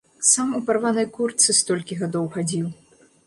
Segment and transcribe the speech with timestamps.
[0.27, 2.65] Сам у парванай куртцы столькі гадоў хадзіў.